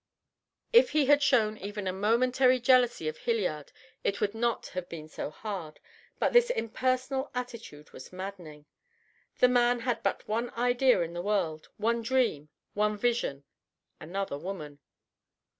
If 0.73 0.93
he 0.93 1.05
had 1.05 1.21
shown 1.21 1.57
even 1.59 1.85
a 1.85 1.93
momentary 1.93 2.59
jealousy 2.59 3.07
of 3.07 3.19
Hilliard 3.19 3.71
it 4.03 4.19
would 4.19 4.33
not 4.33 4.65
have 4.69 4.89
been 4.89 5.07
so 5.07 5.29
hard, 5.29 5.79
but 6.17 6.33
this 6.33 6.49
impersonal 6.49 7.29
attitude 7.35 7.91
was 7.91 8.11
maddening! 8.11 8.65
The 9.37 9.47
man 9.47 9.81
had 9.81 10.01
but 10.01 10.27
one 10.27 10.49
idea 10.57 11.01
in 11.01 11.13
the 11.13 11.21
world, 11.21 11.69
one 11.77 12.01
dream, 12.01 12.49
one 12.73 12.97
vision 12.97 13.43
another 13.99 14.39
woman. 14.39 14.79